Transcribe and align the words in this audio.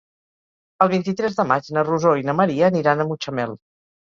El 0.85 0.89
vint-i-tres 0.93 1.37
de 1.41 1.45
maig 1.51 1.69
na 1.77 1.85
Rosó 1.91 2.15
i 2.23 2.27
na 2.31 2.35
Maria 2.41 2.71
aniran 2.73 3.05
a 3.05 3.09
Mutxamel. 3.13 3.55